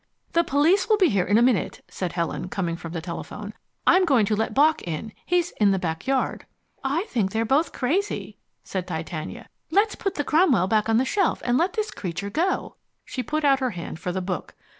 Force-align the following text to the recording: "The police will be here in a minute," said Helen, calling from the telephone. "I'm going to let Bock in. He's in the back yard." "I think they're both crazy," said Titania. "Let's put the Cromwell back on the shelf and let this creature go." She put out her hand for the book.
"The 0.33 0.43
police 0.43 0.89
will 0.89 0.97
be 0.97 1.09
here 1.09 1.25
in 1.25 1.37
a 1.37 1.43
minute," 1.43 1.85
said 1.87 2.13
Helen, 2.13 2.49
calling 2.49 2.75
from 2.75 2.91
the 2.91 3.01
telephone. 3.01 3.53
"I'm 3.85 4.03
going 4.03 4.25
to 4.25 4.35
let 4.35 4.55
Bock 4.55 4.81
in. 4.81 5.13
He's 5.27 5.51
in 5.61 5.69
the 5.69 5.77
back 5.77 6.07
yard." 6.07 6.47
"I 6.83 7.03
think 7.03 7.31
they're 7.31 7.45
both 7.45 7.71
crazy," 7.71 8.35
said 8.63 8.87
Titania. 8.87 9.47
"Let's 9.69 9.93
put 9.93 10.15
the 10.15 10.23
Cromwell 10.23 10.65
back 10.67 10.89
on 10.89 10.97
the 10.97 11.05
shelf 11.05 11.43
and 11.45 11.55
let 11.55 11.73
this 11.73 11.91
creature 11.91 12.31
go." 12.31 12.77
She 13.05 13.21
put 13.21 13.45
out 13.45 13.59
her 13.59 13.69
hand 13.77 13.99
for 13.99 14.11
the 14.11 14.21
book. 14.21 14.55